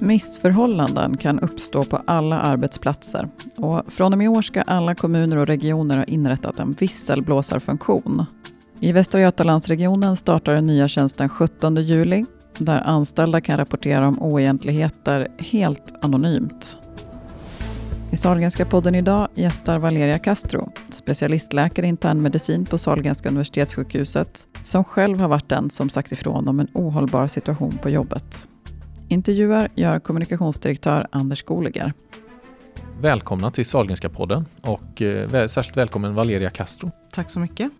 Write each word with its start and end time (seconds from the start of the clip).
Missförhållanden 0.00 1.16
kan 1.16 1.40
uppstå 1.40 1.84
på 1.84 2.00
alla 2.06 2.40
arbetsplatser 2.40 3.28
och 3.56 3.92
från 3.92 4.12
och 4.12 4.18
med 4.18 4.24
i 4.24 4.28
år 4.28 4.42
ska 4.42 4.62
alla 4.62 4.94
kommuner 4.94 5.36
och 5.36 5.46
regioner 5.46 5.96
ha 5.96 6.04
inrättat 6.04 6.58
en 6.58 6.72
visselblåsarfunktion. 6.72 8.26
I 8.80 8.92
Västra 8.92 9.20
Götalandsregionen 9.20 10.16
startar 10.16 10.54
den 10.54 10.66
nya 10.66 10.88
tjänsten 10.88 11.28
17 11.28 11.76
juli 11.76 12.24
där 12.58 12.80
anställda 12.80 13.40
kan 13.40 13.56
rapportera 13.56 14.08
om 14.08 14.22
oegentligheter 14.22 15.28
helt 15.38 16.04
anonymt. 16.04 16.78
I 18.10 18.16
Sahlgrenska 18.16 18.66
podden 18.66 18.94
idag 18.94 19.28
gästar 19.34 19.78
Valeria 19.78 20.18
Castro, 20.18 20.72
specialistläkare 20.90 21.86
i 21.86 21.88
internmedicin 21.88 22.64
på 22.64 22.78
Sahlgrenska 22.78 23.28
universitetssjukhuset, 23.28 24.48
som 24.62 24.84
själv 24.84 25.20
har 25.20 25.28
varit 25.28 25.48
den 25.48 25.70
som 25.70 25.88
sagt 25.88 26.12
ifrån 26.12 26.48
om 26.48 26.60
en 26.60 26.68
ohållbar 26.74 27.26
situation 27.26 27.78
på 27.82 27.90
jobbet. 27.90 28.48
Intervjuar 29.08 29.68
gör 29.74 29.98
kommunikationsdirektör 29.98 31.06
Anders 31.10 31.42
Goliger. 31.42 31.92
Välkomna 33.00 33.50
till 33.50 33.66
Sahlgrenska 33.66 34.08
podden 34.08 34.44
och 34.62 35.02
eh, 35.02 35.46
särskilt 35.46 35.76
välkommen 35.76 36.14
Valeria 36.14 36.50
Castro. 36.50 36.90
Tack 37.12 37.30
så 37.30 37.40
mycket. 37.40 37.72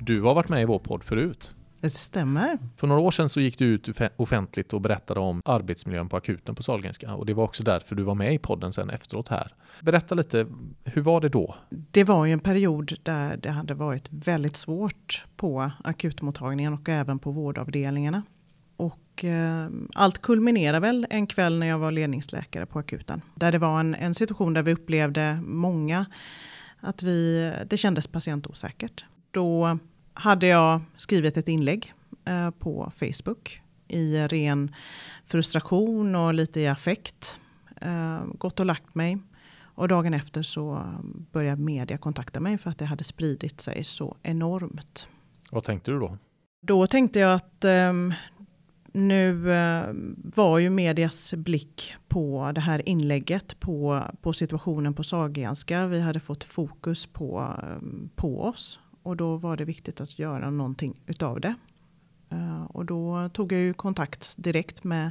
Du 0.00 0.22
har 0.22 0.34
varit 0.34 0.48
med 0.48 0.62
i 0.62 0.64
vår 0.64 0.78
podd 0.78 1.04
förut. 1.04 1.56
Det 1.80 1.90
stämmer. 1.90 2.58
För 2.76 2.86
några 2.86 3.00
år 3.00 3.10
sedan 3.10 3.28
så 3.28 3.40
gick 3.40 3.58
du 3.58 3.66
ut 3.66 3.88
offentligt 4.16 4.72
och 4.72 4.80
berättade 4.80 5.20
om 5.20 5.42
arbetsmiljön 5.44 6.08
på 6.08 6.16
akuten 6.16 6.54
på 6.54 6.62
Sahlgrenska 6.62 7.14
och 7.14 7.26
det 7.26 7.34
var 7.34 7.44
också 7.44 7.62
därför 7.62 7.94
du 7.96 8.02
var 8.02 8.14
med 8.14 8.34
i 8.34 8.38
podden 8.38 8.72
sen 8.72 8.90
efteråt 8.90 9.28
här. 9.28 9.54
Berätta 9.80 10.14
lite, 10.14 10.46
hur 10.84 11.02
var 11.02 11.20
det 11.20 11.28
då? 11.28 11.54
Det 11.70 12.04
var 12.04 12.26
ju 12.26 12.32
en 12.32 12.40
period 12.40 12.92
där 13.02 13.36
det 13.36 13.50
hade 13.50 13.74
varit 13.74 14.08
väldigt 14.10 14.56
svårt 14.56 15.24
på 15.36 15.70
akutmottagningen 15.84 16.72
och 16.72 16.88
även 16.88 17.18
på 17.18 17.30
vårdavdelningarna. 17.30 18.22
Och 18.76 19.24
eh, 19.24 19.68
allt 19.94 20.22
kulminerade 20.22 20.80
väl 20.80 21.06
en 21.10 21.26
kväll 21.26 21.58
när 21.58 21.66
jag 21.66 21.78
var 21.78 21.90
ledningsläkare 21.90 22.66
på 22.66 22.78
akuten. 22.78 23.22
Där 23.34 23.52
det 23.52 23.58
var 23.58 23.80
en, 23.80 23.94
en 23.94 24.14
situation 24.14 24.54
där 24.54 24.62
vi 24.62 24.72
upplevde 24.72 25.40
många 25.44 26.06
att 26.80 27.02
vi, 27.02 27.52
det 27.66 27.76
kändes 27.76 28.06
patientosäkert. 28.06 29.04
Då 29.30 29.78
hade 30.14 30.46
jag 30.46 30.80
skrivit 30.96 31.36
ett 31.36 31.48
inlägg 31.48 31.92
eh, 32.24 32.50
på 32.50 32.92
Facebook 32.96 33.60
i 33.88 34.18
ren 34.18 34.74
frustration 35.26 36.14
och 36.14 36.34
lite 36.34 36.60
i 36.60 36.66
affekt. 36.66 37.40
Eh, 37.80 38.24
gått 38.24 38.60
och 38.60 38.66
lagt 38.66 38.94
mig. 38.94 39.18
Och 39.58 39.88
dagen 39.88 40.14
efter 40.14 40.42
så 40.42 40.82
började 41.32 41.62
media 41.62 41.98
kontakta 41.98 42.40
mig 42.40 42.58
för 42.58 42.70
att 42.70 42.78
det 42.78 42.84
hade 42.84 43.04
spridit 43.04 43.60
sig 43.60 43.84
så 43.84 44.16
enormt. 44.22 45.08
Vad 45.50 45.64
tänkte 45.64 45.90
du 45.90 45.98
då? 45.98 46.18
Då 46.62 46.86
tänkte 46.86 47.18
jag 47.18 47.34
att 47.34 47.64
eh, 47.64 47.92
nu 48.96 49.52
eh, 49.52 49.94
var 50.36 50.58
ju 50.58 50.70
medias 50.70 51.34
blick 51.34 51.94
på 52.08 52.52
det 52.54 52.60
här 52.60 52.88
inlägget 52.88 53.60
på, 53.60 54.02
på 54.20 54.32
situationen 54.32 54.94
på 54.94 55.02
Sahlgrenska. 55.02 55.86
Vi 55.86 56.00
hade 56.00 56.20
fått 56.20 56.44
fokus 56.44 57.06
på, 57.06 57.54
eh, 57.62 57.88
på 58.14 58.42
oss 58.42 58.80
och 59.02 59.16
då 59.16 59.36
var 59.36 59.56
det 59.56 59.64
viktigt 59.64 60.00
att 60.00 60.18
göra 60.18 60.50
någonting 60.50 61.00
utav 61.06 61.40
det. 61.40 61.54
Eh, 62.30 62.64
och 62.64 62.84
då 62.84 63.28
tog 63.28 63.52
jag 63.52 63.60
ju 63.60 63.74
kontakt 63.74 64.34
direkt 64.38 64.84
med 64.84 65.10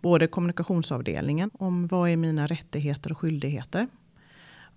både 0.00 0.26
kommunikationsavdelningen 0.26 1.50
om 1.54 1.86
vad 1.86 2.10
är 2.10 2.16
mina 2.16 2.46
rättigheter 2.46 3.12
och 3.12 3.18
skyldigheter. 3.18 3.88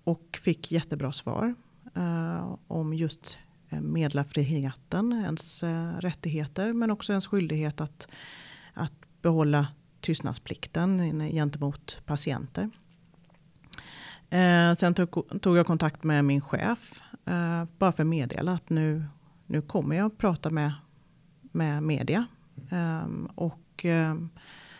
Och 0.04 0.38
fick 0.42 0.72
jättebra 0.72 1.12
svar 1.12 1.54
eh, 1.94 2.54
om 2.66 2.94
just 2.94 3.38
Eh, 3.70 3.80
meddelarfriheten, 3.80 5.08
medlarfriheten, 5.08 5.12
ens 5.12 5.62
eh, 5.62 6.00
rättigheter 6.00 6.72
men 6.72 6.90
också 6.90 7.12
ens 7.12 7.26
skyldighet 7.26 7.80
att, 7.80 8.08
att 8.74 8.92
behålla 9.22 9.66
tystnadsplikten 10.00 11.20
gentemot 11.30 12.02
patienter. 12.06 12.70
Eh, 14.30 14.74
sen 14.74 14.94
tog, 14.94 15.40
tog, 15.40 15.56
jag 15.56 15.66
kontakt 15.66 16.04
med 16.04 16.24
min 16.24 16.40
chef. 16.40 17.00
Eh, 17.26 17.64
bara 17.78 17.92
för 17.92 18.02
att 18.02 18.06
meddela 18.06 18.52
att 18.52 18.70
nu, 18.70 19.04
nu 19.46 19.62
kommer 19.62 19.96
jag 19.96 20.06
att 20.06 20.18
prata 20.18 20.50
med, 20.50 20.72
med 21.40 21.82
media. 21.82 22.26
Eh, 22.70 23.06
och 23.34 23.84
ehm, 23.84 24.28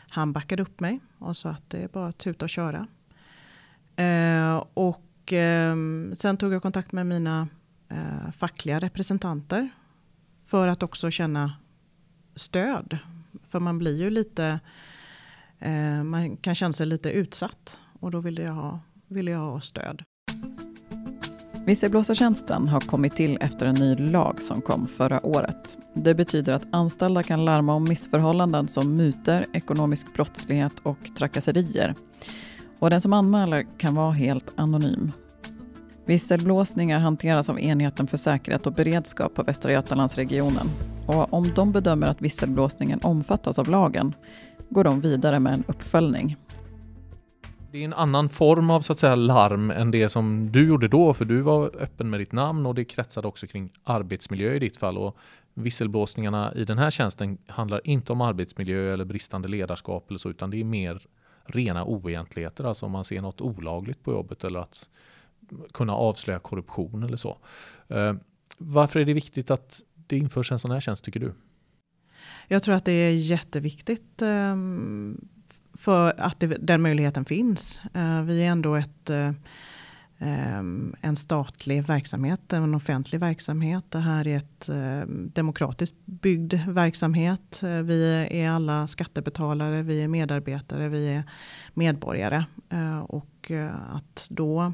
han 0.09 0.33
backade 0.33 0.63
upp 0.63 0.81
mig 0.81 1.01
och 1.19 1.37
sa 1.37 1.51
att 1.51 1.71
det 1.71 1.79
är 1.79 1.89
bara 1.89 2.09
att 2.09 2.19
tuta 2.19 2.45
och 2.45 2.51
köra. 2.51 2.87
Eh, 3.97 4.65
och 4.75 5.33
ehm, 5.33 6.13
sen 6.17 6.37
tog 6.37 6.53
jag 6.53 6.63
kontakt 6.63 6.93
med 6.93 7.07
mina 7.07 7.49
eh, 7.89 8.31
fackliga 8.39 8.79
representanter. 8.79 9.69
För 10.45 10.67
att 10.67 10.83
också 10.83 11.11
känna 11.11 11.53
stöd. 12.35 12.99
För 13.49 13.61
man 13.61 13.79
blir 13.79 13.97
ju 13.97 14.11
lite, 14.11 14.61
eh, 15.59 16.05
man 16.05 16.37
kan 16.37 16.55
känna 16.55 16.73
sig 16.73 16.87
lite 16.87 17.11
utsatt. 17.11 17.81
Och 18.01 18.11
då 18.11 18.21
ville 18.21 18.43
jag 18.43 18.53
ha 18.53 18.81
ville 19.09 19.31
jag 19.31 19.39
ha 19.39 19.61
stöd. 19.61 20.03
Visselblåsartjänsten 21.67 22.69
har 22.69 22.81
kommit 22.81 23.17
till 23.17 23.39
efter 23.41 23.67
en 23.67 23.75
ny 23.75 23.95
lag 23.95 24.43
som 24.43 24.61
kom 24.61 24.87
förra 24.87 25.27
året. 25.27 25.79
Det 25.95 26.15
betyder 26.15 26.53
att 26.53 26.67
anställda 26.71 27.23
kan 27.23 27.45
larma 27.45 27.75
om 27.75 27.85
missförhållanden 27.85 28.69
som 28.69 28.97
muter, 28.97 29.47
ekonomisk 29.53 30.15
brottslighet 30.15 30.73
och 30.83 30.99
trakasserier. 31.19 31.95
Och 32.79 32.91
den 32.91 33.01
som 33.01 33.13
anmäler 33.13 33.67
kan 33.79 33.95
vara 33.95 34.13
helt 34.13 34.53
anonym. 34.57 35.13
Visselblåsningar 36.07 37.01
hanteras 37.01 37.49
av 37.49 37.61
enheten 37.61 38.07
för 38.07 38.17
säkerhet 38.17 38.67
och 38.67 38.73
beredskap 38.73 39.35
på 39.35 39.43
Västra 39.43 39.73
Götalandsregionen. 39.73 40.67
Och 41.07 41.33
om 41.33 41.55
de 41.55 41.73
bedömer 41.73 42.07
att 42.07 42.23
visselblåsningen 42.23 43.01
omfattas 43.03 43.59
av 43.59 43.69
lagen 43.69 44.15
går 44.69 44.85
de 44.85 45.01
vidare 45.01 45.41
med 45.41 45.53
en 45.53 45.65
uppföljning 45.67 46.37
det 47.77 47.81
är 47.81 47.85
en 47.85 47.93
annan 47.93 48.29
form 48.29 48.71
av 48.71 48.81
så 48.81 48.93
att 48.93 48.99
säga 48.99 49.15
larm 49.15 49.71
än 49.71 49.91
det 49.91 50.09
som 50.09 50.53
du 50.53 50.69
gjorde 50.69 50.89
då, 50.89 51.15
för 51.15 51.25
du 51.25 51.41
var 51.41 51.71
öppen 51.81 52.11
med 52.11 52.21
ditt 52.21 52.33
namn 52.33 52.67
och 52.67 52.75
det 52.75 52.85
kretsade 52.85 53.29
också 53.29 53.47
kring 53.47 53.73
arbetsmiljö 53.85 54.55
i 54.55 54.59
ditt 54.59 54.77
fall. 54.77 54.99
Och 54.99 55.17
visselblåsningarna 55.55 56.55
i 56.55 56.65
den 56.65 56.79
här 56.79 56.91
tjänsten 56.91 57.39
handlar 57.47 57.81
inte 57.85 58.13
om 58.13 58.21
arbetsmiljö 58.21 58.93
eller 58.93 59.05
bristande 59.05 59.49
ledarskap 59.49 60.07
eller 60.09 60.19
så, 60.19 60.31
utan 60.31 60.51
det 60.51 60.61
är 60.61 60.65
mer 60.65 61.03
rena 61.45 61.85
oegentligheter, 61.85 62.65
alltså 62.65 62.87
om 62.87 62.93
man 62.93 63.05
ser 63.05 63.21
något 63.21 63.41
olagligt 63.41 64.03
på 64.03 64.13
jobbet 64.13 64.45
eller 64.45 64.61
att 64.61 64.89
kunna 65.73 65.93
avslöja 65.93 66.39
korruption 66.39 67.03
eller 67.03 67.17
så. 67.17 67.39
Eh, 67.89 68.15
varför 68.59 69.01
är 69.01 69.05
det 69.05 69.15
viktigt 69.15 69.51
att 69.51 69.81
det 70.07 70.17
införs 70.17 70.53
en 70.53 70.59
sån 70.59 70.71
här 70.71 70.81
tjänst 70.81 71.05
tycker 71.05 71.21
du? 71.21 71.33
Jag 72.49 72.63
tror 72.63 72.75
att 72.75 72.85
det 72.85 72.93
är 72.93 73.11
jätteviktigt 73.11 74.23
ehm, 74.23 75.29
för 75.75 76.15
att 76.19 76.41
det, 76.41 76.47
den 76.47 76.83
möjligheten 76.83 77.25
finns. 77.25 77.83
Eh, 77.95 78.23
vi 78.23 78.43
är 78.43 78.47
ändå 78.47 78.75
ett, 78.75 79.11
eh, 79.11 79.33
ehm, 80.19 80.95
en 81.01 81.17
statlig 81.17 81.83
verksamhet, 81.85 82.53
en 82.53 82.75
offentlig 82.75 83.21
verksamhet. 83.21 83.85
Det 83.89 83.99
här 83.99 84.29
är 84.29 84.37
ett 84.37 84.69
ehm, 84.69 85.31
demokratiskt 85.35 85.97
byggd 86.05 86.55
verksamhet. 86.55 87.63
vi 87.63 88.27
är 88.31 88.51
alla 88.51 88.87
skattebetalare, 88.87 89.83
vi 89.83 90.03
är 90.03 90.09
medarbetare, 90.09 90.89
vi 90.89 91.09
är 91.09 91.25
medborgare. 91.75 92.45
och 93.09 93.51
att 93.93 94.29
då 94.31 94.73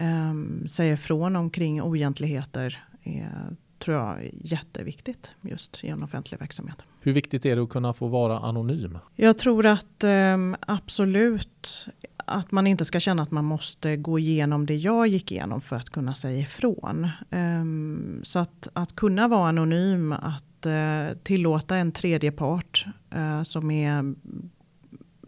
um, 0.00 0.68
säga 0.68 0.94
ifrån 0.94 1.36
omkring 1.36 1.82
oegentligheter 1.82 2.78
är 3.02 3.56
tror 3.82 3.96
jag 3.96 4.24
är 4.24 4.30
jätteviktigt 4.34 5.34
just 5.40 5.84
i 5.84 5.88
en 5.88 6.02
offentlig 6.02 6.40
verksamhet. 6.40 6.76
Hur 7.00 7.12
viktigt 7.12 7.46
är 7.46 7.56
det 7.56 7.62
att 7.62 7.68
kunna 7.68 7.92
få 7.92 8.08
vara 8.08 8.38
anonym? 8.38 8.98
Jag 9.14 9.38
tror 9.38 9.66
att 9.66 10.04
eh, 10.04 10.36
absolut 10.60 11.88
att 12.16 12.52
man 12.52 12.66
inte 12.66 12.84
ska 12.84 13.00
känna 13.00 13.22
att 13.22 13.30
man 13.30 13.44
måste 13.44 13.96
gå 13.96 14.18
igenom 14.18 14.66
det 14.66 14.76
jag 14.76 15.06
gick 15.06 15.32
igenom 15.32 15.60
för 15.60 15.76
att 15.76 15.90
kunna 15.90 16.14
säga 16.14 16.38
ifrån. 16.38 17.08
Um, 17.30 18.20
så 18.22 18.38
att, 18.38 18.68
att 18.72 18.96
kunna 18.96 19.28
vara 19.28 19.48
anonym, 19.48 20.12
att 20.12 20.66
uh, 20.66 21.16
tillåta 21.22 21.76
en 21.76 21.92
tredje 21.92 22.32
part 22.32 22.86
uh, 23.14 23.42
som 23.42 23.70
är 23.70 24.14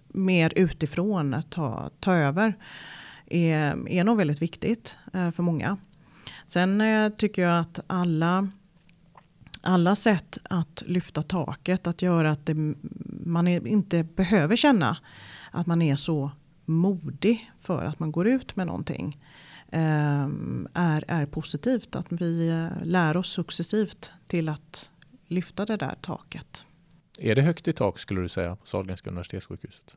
mer 0.08 0.52
utifrån 0.56 1.34
att 1.34 1.50
ta, 1.50 1.90
ta 2.00 2.14
över 2.14 2.54
är, 3.26 3.88
är 3.88 4.04
nog 4.04 4.16
väldigt 4.16 4.42
viktigt 4.42 4.96
eh, 5.12 5.30
för 5.30 5.42
många. 5.42 5.76
Sen 6.46 6.80
eh, 6.80 7.08
tycker 7.08 7.42
jag 7.42 7.60
att 7.60 7.80
alla, 7.86 8.50
alla 9.60 9.94
sätt 9.94 10.38
att 10.42 10.82
lyfta 10.86 11.22
taket, 11.22 11.86
att 11.86 12.02
göra 12.02 12.30
att 12.30 12.46
det, 12.46 12.54
man 13.24 13.48
är, 13.48 13.66
inte 13.66 14.02
behöver 14.02 14.56
känna 14.56 14.96
att 15.50 15.66
man 15.66 15.82
är 15.82 15.96
så 15.96 16.30
modig 16.64 17.52
för 17.60 17.84
att 17.84 17.98
man 17.98 18.12
går 18.12 18.26
ut 18.26 18.56
med 18.56 18.66
någonting. 18.66 19.18
Eh, 19.68 20.28
är, 20.74 21.04
är 21.08 21.26
positivt. 21.26 21.96
Att 21.96 22.06
vi 22.12 22.48
eh, 22.48 22.84
lär 22.84 23.16
oss 23.16 23.28
successivt 23.28 24.12
till 24.26 24.48
att 24.48 24.90
lyfta 25.26 25.64
det 25.64 25.76
där 25.76 25.94
taket. 26.00 26.64
Är 27.18 27.34
det 27.34 27.42
högt 27.42 27.68
i 27.68 27.72
tak 27.72 27.98
skulle 27.98 28.20
du 28.20 28.28
säga 28.28 28.56
på 28.56 28.66
Sahlgrenska 28.66 29.10
universitetssjukhuset? 29.10 29.96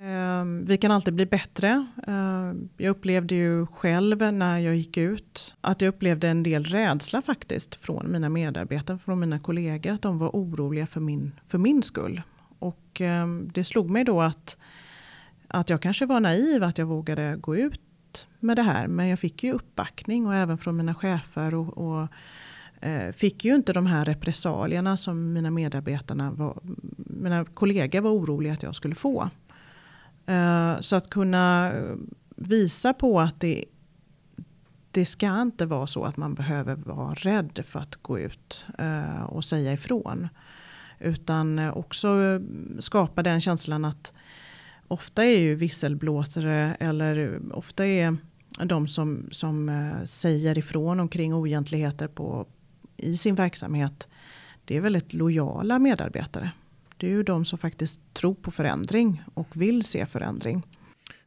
Ehm, 0.00 0.64
vi 0.64 0.76
kan 0.76 0.90
alltid 0.90 1.14
bli 1.14 1.26
bättre. 1.26 1.86
Ehm, 2.06 2.68
jag 2.76 2.90
upplevde 2.90 3.34
ju 3.34 3.66
själv 3.66 4.32
när 4.32 4.58
jag 4.58 4.76
gick 4.76 4.96
ut 4.96 5.56
att 5.60 5.80
jag 5.80 5.88
upplevde 5.88 6.28
en 6.28 6.42
del 6.42 6.64
rädsla 6.64 7.22
faktiskt 7.22 7.74
från 7.74 8.12
mina 8.12 8.28
medarbetare, 8.28 8.98
från 8.98 9.20
mina 9.20 9.38
kollegor. 9.38 9.92
Att 9.92 10.02
de 10.02 10.18
var 10.18 10.28
oroliga 10.28 10.86
för 10.86 11.00
min, 11.00 11.32
för 11.48 11.58
min 11.58 11.82
skull. 11.82 12.22
Och 12.58 13.00
ehm, 13.00 13.50
det 13.54 13.64
slog 13.64 13.90
mig 13.90 14.04
då 14.04 14.20
att, 14.20 14.56
att 15.48 15.70
jag 15.70 15.82
kanske 15.82 16.06
var 16.06 16.20
naiv 16.20 16.62
att 16.62 16.78
jag 16.78 16.86
vågade 16.86 17.36
gå 17.36 17.56
ut 17.56 17.80
med 18.40 18.56
det 18.56 18.62
här. 18.62 18.86
Men 18.86 19.08
jag 19.08 19.18
fick 19.18 19.42
ju 19.42 19.52
uppbackning 19.52 20.26
och 20.26 20.34
även 20.34 20.58
från 20.58 20.76
mina 20.76 20.94
chefer. 20.94 21.54
och, 21.54 21.78
och 21.78 22.08
eh, 22.80 23.12
fick 23.12 23.44
ju 23.44 23.54
inte 23.54 23.72
de 23.72 23.86
här 23.86 24.04
repressalierna 24.04 24.96
som 24.96 25.32
mina 25.32 25.50
medarbetarna 25.50 26.30
var, 26.30 26.58
mina 26.96 27.44
kollegor 27.44 28.00
var 28.00 28.10
oroliga 28.10 28.52
att 28.52 28.62
jag 28.62 28.74
skulle 28.74 28.94
få. 28.94 29.30
Eh, 30.28 30.80
så 30.80 30.96
att 30.96 31.10
kunna 31.10 31.72
eh, 31.72 31.94
visa 32.36 32.92
på 32.92 33.20
att 33.20 33.40
det, 33.40 33.64
det 34.90 35.06
ska 35.06 35.42
inte 35.42 35.66
vara 35.66 35.86
så 35.86 36.04
att 36.04 36.16
man 36.16 36.34
behöver 36.34 36.74
vara 36.76 37.14
rädd 37.14 37.60
för 37.64 37.78
att 37.78 37.96
gå 37.96 38.18
ut 38.18 38.66
eh, 38.78 39.22
och 39.22 39.44
säga 39.44 39.72
ifrån. 39.72 40.28
Utan 40.98 41.58
också 41.58 42.40
skapa 42.78 43.22
den 43.22 43.40
känslan 43.40 43.84
att 43.84 44.12
ofta 44.88 45.24
är 45.24 45.38
ju 45.38 45.54
visselblåsare 45.54 46.76
eller 46.80 47.40
ofta 47.52 47.86
är 47.86 48.16
de 48.64 48.88
som, 48.88 49.28
som 49.30 49.90
säger 50.04 50.58
ifrån 50.58 51.00
omkring 51.00 51.34
oegentligheter 51.34 52.08
på, 52.08 52.46
i 52.96 53.16
sin 53.16 53.34
verksamhet. 53.34 54.08
Det 54.64 54.76
är 54.76 54.80
väldigt 54.80 55.12
lojala 55.12 55.78
medarbetare. 55.78 56.52
Det 56.98 57.06
är 57.06 57.10
ju 57.10 57.22
de 57.22 57.44
som 57.44 57.58
faktiskt 57.58 58.14
tror 58.14 58.34
på 58.34 58.50
förändring 58.50 59.22
och 59.34 59.48
vill 59.52 59.82
se 59.82 60.06
förändring. 60.06 60.62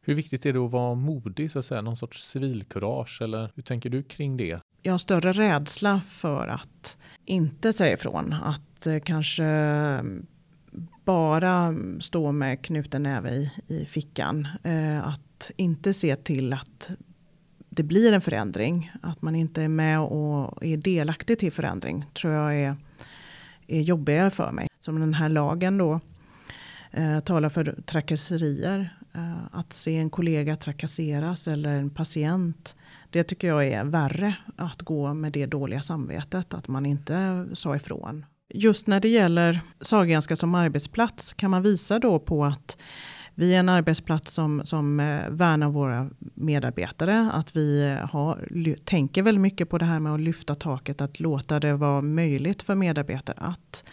Hur 0.02 0.14
viktigt 0.14 0.46
är 0.46 0.52
det 0.52 0.58
att 0.58 0.70
vara 0.70 0.94
modig, 0.94 1.50
så 1.50 1.58
att 1.58 1.64
säga, 1.64 1.80
någon 1.80 1.96
sorts 1.96 2.24
civilkurage 2.24 3.22
eller 3.22 3.50
hur 3.54 3.62
tänker 3.62 3.90
du 3.90 4.02
kring 4.02 4.36
det? 4.36 4.60
Jag 4.82 4.92
har 4.92 4.98
större 4.98 5.32
rädsla 5.32 6.00
för 6.08 6.48
att 6.48 6.96
inte 7.24 7.72
säga 7.72 7.94
ifrån. 7.94 8.32
Att 8.32 8.86
eh, 8.86 8.98
kanske 9.00 9.44
bara 11.04 11.74
stå 12.00 12.32
med 12.32 12.62
knuten 12.62 13.02
näve 13.02 13.30
i, 13.30 13.50
i 13.66 13.84
fickan. 13.84 14.48
Eh, 14.62 15.08
att 15.08 15.50
inte 15.56 15.92
se 15.92 16.16
till 16.16 16.52
att 16.52 16.90
det 17.68 17.82
blir 17.82 18.12
en 18.12 18.20
förändring. 18.20 18.92
Att 19.02 19.22
man 19.22 19.34
inte 19.34 19.62
är 19.62 19.68
med 19.68 20.00
och 20.00 20.64
är 20.64 20.76
delaktig 20.76 21.38
till 21.38 21.52
förändring 21.52 22.04
tror 22.14 22.32
jag 22.32 22.54
är, 22.56 22.76
är 23.66 23.80
jobbigare 23.80 24.30
för 24.30 24.52
mig. 24.52 24.68
Som 24.82 25.00
den 25.00 25.14
här 25.14 25.28
lagen 25.28 25.78
då 25.78 26.00
eh, 26.90 27.20
talar 27.20 27.48
för 27.48 27.82
trakasserier. 27.86 28.90
Eh, 29.14 29.36
att 29.52 29.72
se 29.72 29.96
en 29.96 30.10
kollega 30.10 30.56
trakasseras 30.56 31.48
eller 31.48 31.74
en 31.74 31.90
patient. 31.90 32.76
Det 33.10 33.22
tycker 33.24 33.48
jag 33.48 33.66
är 33.66 33.84
värre 33.84 34.34
att 34.56 34.82
gå 34.82 35.14
med 35.14 35.32
det 35.32 35.46
dåliga 35.46 35.82
samvetet. 35.82 36.54
Att 36.54 36.68
man 36.68 36.86
inte 36.86 37.46
sa 37.52 37.76
ifrån. 37.76 38.24
Just 38.54 38.86
när 38.86 39.00
det 39.00 39.08
gäller 39.08 39.60
Sahlgrenska 39.80 40.36
som 40.36 40.54
arbetsplats 40.54 41.34
kan 41.34 41.50
man 41.50 41.62
visa 41.62 41.98
då 41.98 42.18
på 42.18 42.44
att 42.44 42.76
vi 43.34 43.54
är 43.54 43.58
en 43.58 43.68
arbetsplats 43.68 44.32
som, 44.32 44.62
som 44.64 45.00
eh, 45.00 45.30
värnar 45.30 45.68
våra 45.68 46.10
medarbetare. 46.34 47.30
Att 47.32 47.56
vi 47.56 47.96
har, 48.10 48.48
tänker 48.84 49.22
väldigt 49.22 49.42
mycket 49.42 49.68
på 49.68 49.78
det 49.78 49.84
här 49.84 50.00
med 50.00 50.14
att 50.14 50.20
lyfta 50.20 50.54
taket. 50.54 51.00
Att 51.00 51.20
låta 51.20 51.60
det 51.60 51.74
vara 51.74 52.02
möjligt 52.02 52.62
för 52.62 52.74
medarbetare 52.74 53.36
att, 53.40 53.84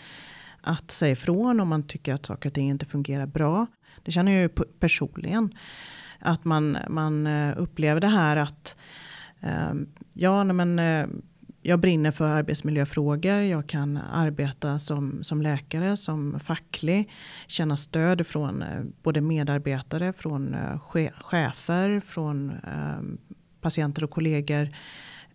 att 0.62 0.92
säga 0.92 1.12
ifrån 1.12 1.60
om 1.60 1.68
man 1.68 1.84
tycker 1.84 2.14
att 2.14 2.26
saker 2.26 2.50
och 2.50 2.54
ting 2.54 2.70
inte 2.70 2.86
fungerar 2.86 3.26
bra. 3.26 3.68
Det 4.04 4.12
känner 4.12 4.32
jag 4.32 4.42
ju 4.42 4.50
personligen. 4.80 5.54
Att 6.20 6.46
man, 6.46 6.78
man 6.90 7.28
eh, 7.28 7.54
upplever 7.58 8.02
det 8.02 8.08
här 8.08 8.38
att 8.38 8.78
eh, 9.40 9.74
ja, 10.14 10.44
men 10.44 10.80
eh, 10.80 11.08
jag 11.62 11.80
brinner 11.80 12.12
för 12.12 12.30
arbetsmiljöfrågor. 12.30 13.40
Jag 13.40 13.68
kan 13.68 13.98
arbeta 13.98 14.80
som, 14.80 15.24
som 15.24 15.42
läkare, 15.42 15.98
som 15.98 16.40
facklig. 16.40 17.10
Känna 17.48 17.78
stöd 17.78 18.28
från 18.28 18.64
både 19.04 19.22
medarbetare, 19.22 20.14
från 20.14 20.56
chefer, 21.20 22.00
från 22.00 22.52
patienter 23.62 24.04
och 24.04 24.12
kollegor. 24.12 24.70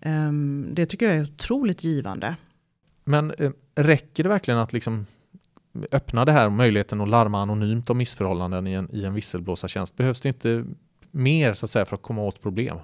Ehm, 0.00 0.68
det 0.72 0.86
tycker 0.86 1.06
jag 1.06 1.16
är 1.16 1.22
otroligt 1.22 1.84
givande. 1.84 2.36
Men 3.04 3.32
räcker 3.74 4.22
det 4.22 4.28
verkligen 4.28 4.60
att 4.60 4.72
liksom 4.72 5.06
öppna 5.90 6.24
det 6.24 6.32
här 6.32 6.50
möjligheten 6.50 7.00
att 7.00 7.08
larma 7.08 7.42
anonymt 7.42 7.90
om 7.90 7.98
missförhållanden 7.98 8.66
i 8.66 8.72
en, 8.72 8.94
i 8.94 9.04
en 9.04 9.14
visselblåsartjänst? 9.14 9.96
Behövs 9.96 10.20
det 10.20 10.28
inte 10.28 10.64
mer 11.10 11.54
så 11.54 11.66
att 11.66 11.70
säga 11.70 11.84
för 11.84 11.96
att 11.96 12.02
komma 12.02 12.22
åt 12.22 12.42
problem? 12.42 12.78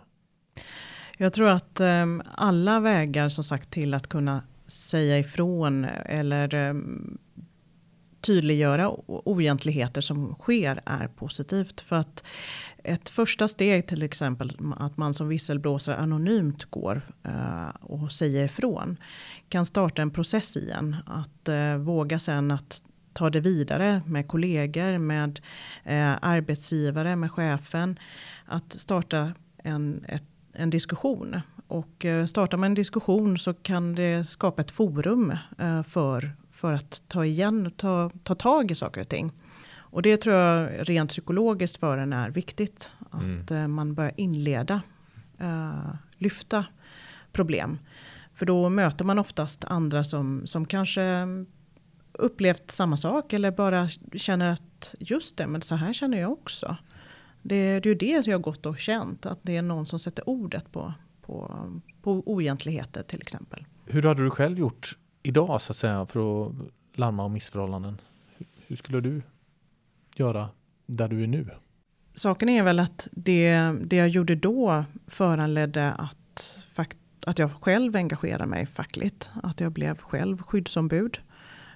Jag 1.16 1.32
tror 1.32 1.48
att 1.48 1.80
um, 1.80 2.22
alla 2.34 2.80
vägar 2.80 3.28
som 3.28 3.44
sagt 3.44 3.70
till 3.70 3.94
att 3.94 4.06
kunna 4.06 4.42
säga 4.66 5.18
ifrån 5.18 5.84
eller 6.04 6.54
um, 6.54 7.18
tydliggöra 8.20 8.90
oegentligheter 9.06 10.00
som 10.00 10.34
sker 10.34 10.80
är 10.86 11.08
positivt. 11.08 11.80
För 11.80 11.96
att 11.96 12.24
ett 12.84 13.08
första 13.08 13.48
steg 13.48 13.86
till 13.86 14.02
exempel 14.02 14.56
att 14.76 14.96
man 14.96 15.14
som 15.14 15.28
visselblåsare 15.28 15.96
anonymt 15.96 16.64
går 16.64 17.02
eh, 17.22 17.68
och 17.80 18.12
säger 18.12 18.44
ifrån 18.44 18.96
kan 19.48 19.66
starta 19.66 20.02
en 20.02 20.10
process 20.10 20.56
igen. 20.56 20.96
Att 21.06 21.48
eh, 21.48 21.76
våga 21.76 22.18
sen 22.18 22.50
att 22.50 22.82
ta 23.12 23.30
det 23.30 23.40
vidare 23.40 24.02
med 24.06 24.28
kollegor, 24.28 24.98
med 24.98 25.40
eh, 25.84 26.12
arbetsgivare, 26.22 27.16
med 27.16 27.30
chefen. 27.30 27.98
Att 28.46 28.72
starta 28.72 29.32
en, 29.58 30.04
ett 30.08 30.24
en 30.52 30.70
diskussion. 30.70 31.40
Och 31.66 32.04
eh, 32.04 32.26
startar 32.26 32.58
man 32.58 32.66
en 32.66 32.74
diskussion 32.74 33.38
så 33.38 33.54
kan 33.54 33.94
det 33.94 34.24
skapa 34.24 34.62
ett 34.62 34.70
forum 34.70 35.36
eh, 35.58 35.82
för, 35.82 36.32
för 36.50 36.72
att 36.72 37.02
ta 37.08 37.24
igen, 37.24 37.72
ta, 37.76 38.10
ta 38.22 38.34
tag 38.34 38.70
i 38.70 38.74
saker 38.74 39.00
och 39.00 39.08
ting. 39.08 39.32
Och 39.90 40.02
det 40.02 40.16
tror 40.16 40.36
jag 40.36 40.88
rent 40.88 41.10
psykologiskt 41.10 41.76
för 41.76 41.98
en 41.98 42.12
är 42.12 42.30
viktigt. 42.30 42.92
Att 43.10 43.50
mm. 43.50 43.72
Man 43.72 43.94
börjar 43.94 44.12
inleda, 44.16 44.82
lyfta 46.18 46.64
problem. 47.32 47.78
För 48.34 48.46
då 48.46 48.68
möter 48.68 49.04
man 49.04 49.18
oftast 49.18 49.64
andra 49.64 50.04
som, 50.04 50.46
som 50.46 50.66
kanske 50.66 51.26
upplevt 52.12 52.70
samma 52.70 52.96
sak 52.96 53.32
eller 53.32 53.50
bara 53.50 53.88
känner 54.14 54.52
att 54.52 54.94
just 55.00 55.36
det, 55.36 55.46
men 55.46 55.62
så 55.62 55.74
här 55.74 55.92
känner 55.92 56.20
jag 56.20 56.32
också. 56.32 56.76
Det, 57.42 57.80
det 57.80 57.88
är 57.88 57.90
ju 57.90 57.94
det 57.94 58.22
som 58.22 58.30
jag 58.30 58.38
har 58.38 58.42
gått 58.42 58.66
och 58.66 58.78
känt. 58.78 59.26
Att 59.26 59.38
det 59.42 59.56
är 59.56 59.62
någon 59.62 59.86
som 59.86 59.98
sätter 59.98 60.28
ordet 60.28 60.72
på, 60.72 60.94
på, 61.22 61.66
på 62.02 62.22
oegentligheter 62.26 63.02
till 63.02 63.20
exempel. 63.20 63.64
Hur 63.84 64.02
hade 64.02 64.22
du 64.22 64.30
själv 64.30 64.58
gjort 64.58 64.96
idag 65.22 65.62
så 65.62 65.72
att 65.72 65.76
säga 65.76 66.06
för 66.06 66.46
att 66.46 66.52
larma 66.94 67.24
om 67.24 67.32
missförhållanden? 67.32 67.98
Hur 68.66 68.76
skulle 68.76 69.00
du 69.00 69.22
göra 70.16 70.48
där 70.86 71.08
du 71.08 71.22
är 71.22 71.26
nu? 71.26 71.46
Saken 72.14 72.48
är 72.48 72.62
väl 72.62 72.78
att 72.80 73.08
det, 73.12 73.72
det 73.84 73.96
jag 73.96 74.08
gjorde 74.08 74.34
då 74.34 74.84
föranledde 75.06 75.92
att, 75.92 76.66
att 77.26 77.38
jag 77.38 77.52
själv 77.52 77.96
engagerade 77.96 78.46
mig 78.46 78.66
fackligt. 78.66 79.30
Att 79.42 79.60
jag 79.60 79.72
blev 79.72 79.98
själv 79.98 80.42
skyddsombud. 80.42 81.18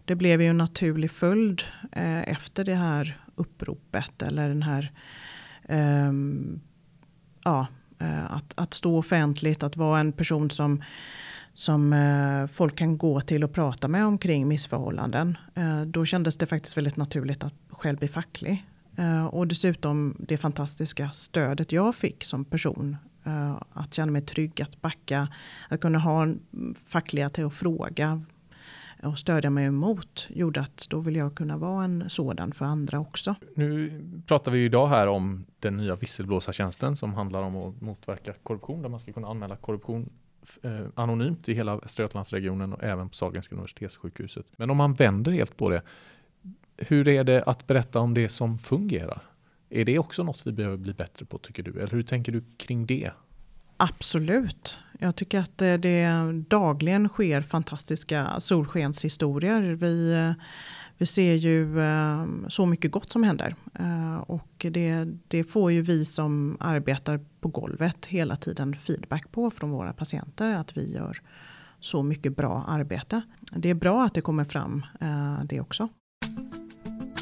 Det 0.04 0.14
blev 0.14 0.42
ju 0.42 0.48
en 0.48 0.58
naturlig 0.58 1.10
följd 1.10 1.62
eh, 1.92 2.28
efter 2.28 2.64
det 2.64 2.74
här 2.74 3.16
uppropet 3.34 4.22
eller 4.22 4.48
den 4.48 4.62
här 4.62 4.92
ehm, 5.68 6.60
eh, 6.60 6.60
ja, 7.44 7.66
att, 8.28 8.52
att 8.56 8.74
stå 8.74 8.98
offentligt, 8.98 9.62
att 9.62 9.76
vara 9.76 10.00
en 10.00 10.12
person 10.12 10.50
som, 10.50 10.82
som 11.54 11.92
eh, 11.92 12.46
folk 12.46 12.76
kan 12.76 12.98
gå 12.98 13.20
till 13.20 13.44
och 13.44 13.52
prata 13.52 13.88
med 13.88 14.06
omkring 14.06 14.48
missförhållanden. 14.48 15.38
Eh, 15.54 15.80
då 15.80 16.04
kändes 16.04 16.36
det 16.36 16.46
faktiskt 16.46 16.76
väldigt 16.76 16.96
naturligt 16.96 17.44
att 17.44 17.54
själv 17.68 17.98
bli 17.98 18.08
facklig. 18.08 18.64
Eh, 18.96 19.26
och 19.26 19.46
dessutom 19.46 20.16
det 20.18 20.36
fantastiska 20.36 21.10
stödet 21.10 21.72
jag 21.72 21.94
fick 21.94 22.24
som 22.24 22.44
person. 22.44 22.96
att 23.72 23.94
känna 23.94 24.12
mig 24.12 24.22
trygg, 24.22 24.62
att 24.62 24.80
backa, 24.80 25.28
att 25.68 25.80
kunna 25.80 25.98
ha 25.98 26.22
en 26.22 26.40
fackliga 26.86 27.30
till 27.30 27.46
att 27.46 27.54
fråga 27.54 28.22
och 29.02 29.18
stödja 29.18 29.50
mig 29.50 29.66
emot 29.66 30.26
gjorde 30.30 30.60
att 30.60 30.86
då 30.90 31.00
vill 31.00 31.16
jag 31.16 31.34
kunna 31.34 31.56
vara 31.56 31.84
en 31.84 32.04
sådan 32.08 32.52
för 32.52 32.64
andra 32.64 33.00
också. 33.00 33.34
Nu 33.54 34.02
pratar 34.26 34.52
vi 34.52 34.64
idag 34.64 34.86
här 34.86 35.06
om 35.06 35.44
den 35.60 35.76
nya 35.76 35.96
visselblåsartjänsten 35.96 36.96
som 36.96 37.14
handlar 37.14 37.42
om 37.42 37.56
att 37.56 37.80
motverka 37.80 38.32
korruption 38.42 38.82
där 38.82 38.88
man 38.88 39.00
ska 39.00 39.12
kunna 39.12 39.28
anmäla 39.28 39.56
korruption 39.56 40.10
eh, 40.62 40.86
anonymt 40.94 41.48
i 41.48 41.54
hela 41.54 41.76
Västra 41.76 42.02
Götalandsregionen 42.02 42.72
och 42.72 42.84
även 42.84 43.08
på 43.08 43.14
Sahlgrenska 43.14 43.54
universitetssjukhuset. 43.54 44.46
Men 44.56 44.70
om 44.70 44.76
man 44.76 44.94
vänder 44.94 45.32
helt 45.32 45.56
på 45.56 45.70
det, 45.70 45.82
hur 46.76 47.08
är 47.08 47.24
det 47.24 47.42
att 47.42 47.66
berätta 47.66 48.00
om 48.00 48.14
det 48.14 48.28
som 48.28 48.58
fungerar? 48.58 49.22
Är 49.70 49.84
det 49.84 49.98
också 49.98 50.22
något 50.22 50.46
vi 50.46 50.52
behöver 50.52 50.76
bli 50.76 50.94
bättre 50.94 51.26
på 51.26 51.38
tycker 51.38 51.62
du? 51.62 51.70
Eller 51.70 51.90
hur 51.90 52.02
tänker 52.02 52.32
du 52.32 52.44
kring 52.56 52.86
det? 52.86 53.10
Absolut. 53.84 54.80
Jag 54.98 55.16
tycker 55.16 55.38
att 55.38 55.58
det, 55.58 56.08
dagligen 56.48 57.08
sker 57.08 57.40
fantastiska 57.40 58.40
solskenshistorier. 58.40 59.60
Vi, 59.62 60.34
vi 60.98 61.06
ser 61.06 61.34
ju 61.34 61.80
eh, 61.80 62.26
så 62.48 62.66
mycket 62.66 62.90
gott 62.92 63.12
som 63.12 63.22
händer. 63.22 63.54
Eh, 63.78 64.16
och 64.16 64.66
det, 64.70 65.04
det 65.28 65.44
får 65.44 65.72
ju 65.72 65.82
vi 65.82 66.04
som 66.04 66.56
arbetar 66.60 67.20
på 67.40 67.48
golvet 67.48 68.06
hela 68.06 68.36
tiden 68.36 68.76
feedback 68.76 69.32
på 69.32 69.50
från 69.50 69.70
våra 69.70 69.92
patienter. 69.92 70.56
Att 70.56 70.76
vi 70.76 70.92
gör 70.92 71.20
så 71.80 72.02
mycket 72.02 72.36
bra 72.36 72.64
arbete. 72.68 73.22
Det 73.52 73.68
är 73.70 73.74
bra 73.74 74.04
att 74.04 74.14
det 74.14 74.20
kommer 74.20 74.44
fram 74.44 74.86
eh, 75.00 75.44
det 75.44 75.60
också. 75.60 75.88